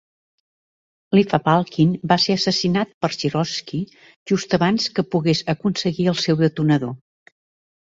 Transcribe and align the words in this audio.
Lev 1.17 1.35
Abalkin 1.39 1.91
va 2.13 2.17
ser 2.25 2.39
assassinat 2.39 2.97
per 3.07 3.11
Sikorski 3.19 3.85
just 4.35 4.59
abans 4.63 4.93
que 4.99 5.09
pogués 5.15 5.47
aconseguir 5.59 6.13
el 6.17 6.23
seu 6.29 6.47
"detonador". 6.47 7.03